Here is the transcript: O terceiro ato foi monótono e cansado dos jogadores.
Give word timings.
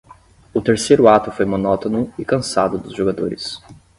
O 0.51 0.59
terceiro 0.59 1.07
ato 1.07 1.29
foi 1.29 1.45
monótono 1.45 2.11
e 2.17 2.25
cansado 2.25 2.79
dos 2.79 2.95
jogadores. 2.95 3.61